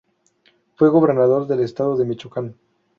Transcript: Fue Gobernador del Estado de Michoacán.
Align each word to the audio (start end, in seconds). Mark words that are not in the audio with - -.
Fue 0.77 0.89
Gobernador 0.89 1.45
del 1.45 1.59
Estado 1.59 1.95
de 1.95 2.05
Michoacán. 2.05 2.55